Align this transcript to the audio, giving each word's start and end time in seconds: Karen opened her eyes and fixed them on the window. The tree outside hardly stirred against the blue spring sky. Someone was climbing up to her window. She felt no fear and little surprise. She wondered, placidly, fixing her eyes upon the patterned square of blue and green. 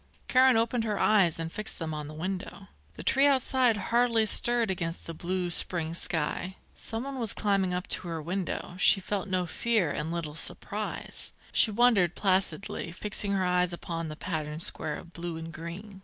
Karen 0.27 0.57
opened 0.57 0.83
her 0.83 0.97
eyes 0.97 1.37
and 1.37 1.51
fixed 1.51 1.77
them 1.77 1.93
on 1.93 2.07
the 2.07 2.13
window. 2.15 2.69
The 2.95 3.03
tree 3.03 3.27
outside 3.27 3.77
hardly 3.77 4.25
stirred 4.25 4.71
against 4.71 5.05
the 5.05 5.13
blue 5.13 5.51
spring 5.51 5.93
sky. 5.93 6.55
Someone 6.73 7.19
was 7.19 7.35
climbing 7.35 7.71
up 7.71 7.85
to 7.89 8.07
her 8.07 8.19
window. 8.19 8.73
She 8.79 8.99
felt 8.99 9.27
no 9.27 9.45
fear 9.45 9.91
and 9.91 10.11
little 10.11 10.33
surprise. 10.33 11.33
She 11.51 11.69
wondered, 11.69 12.15
placidly, 12.15 12.91
fixing 12.91 13.33
her 13.33 13.45
eyes 13.45 13.73
upon 13.73 14.07
the 14.09 14.15
patterned 14.15 14.63
square 14.63 14.95
of 14.95 15.13
blue 15.13 15.37
and 15.37 15.51
green. 15.53 15.99